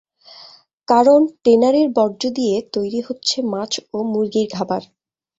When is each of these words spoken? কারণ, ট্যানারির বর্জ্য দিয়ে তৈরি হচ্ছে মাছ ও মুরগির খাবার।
কারণ, 0.87 1.21
ট্যানারির 1.43 1.89
বর্জ্য 1.97 2.23
দিয়ে 2.37 2.55
তৈরি 2.73 2.99
হচ্ছে 3.07 3.37
মাছ 3.53 3.71
ও 3.93 4.07
মুরগির 4.11 4.47
খাবার। 4.55 4.81